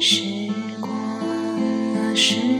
[0.00, 0.50] 时
[0.80, 0.92] 光
[1.96, 2.59] 啊时。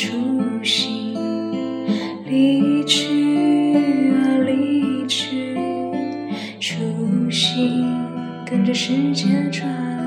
[0.00, 1.12] 初心，
[2.24, 3.74] 离去
[4.12, 5.56] 啊离去，
[6.60, 7.84] 初心
[8.46, 9.97] 跟着世界转。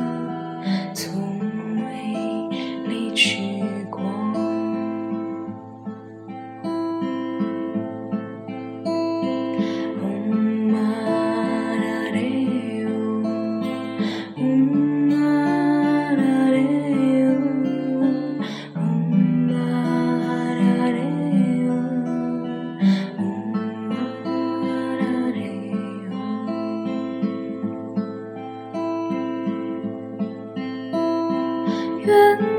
[32.05, 32.50] 愿